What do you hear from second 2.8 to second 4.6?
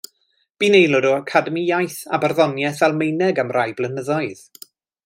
Almaeneg am rai blynyddoedd.